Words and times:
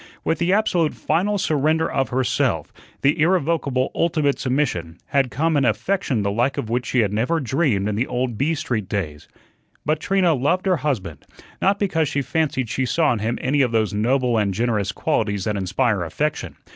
With 0.23 0.39
the 0.39 0.51
absolute 0.51 0.95
final 0.95 1.37
surrender 1.37 1.87
of 1.87 2.09
herself, 2.09 2.73
the 3.03 3.19
irrevocable, 3.21 3.91
ultimate 3.93 4.39
submission, 4.39 4.97
had 5.09 5.29
come 5.29 5.55
an 5.55 5.63
affection 5.63 6.23
the 6.23 6.31
like 6.31 6.57
of 6.57 6.71
which 6.71 6.87
she 6.87 7.01
had 7.01 7.13
never 7.13 7.39
dreamed 7.39 7.87
in 7.87 7.93
the 7.95 8.07
old 8.07 8.35
B 8.35 8.55
Street 8.55 8.89
days. 8.89 9.27
But 9.85 9.99
Trina 9.99 10.33
loved 10.33 10.65
her 10.65 10.77
husband, 10.77 11.23
not 11.61 11.77
because 11.77 12.09
she 12.09 12.23
fancied 12.23 12.67
she 12.67 12.87
saw 12.87 13.13
in 13.13 13.19
him 13.19 13.37
any 13.41 13.61
of 13.61 13.71
those 13.71 13.93
noble 13.93 14.39
and 14.39 14.55
generous 14.55 14.91
qualities 14.91 15.43
that 15.43 15.55
inspire 15.55 16.01
affection. 16.01 16.55